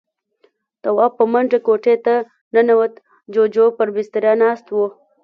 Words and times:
تواب 0.81 1.11
په 1.19 1.23
منډه 1.31 1.59
کوټې 1.67 1.95
ته 2.05 2.15
ننوت. 2.53 2.93
جُوجُو 3.33 3.65
پر 3.77 3.87
بستره 3.95 4.33
ناست 4.41 4.67
و. 4.71 4.77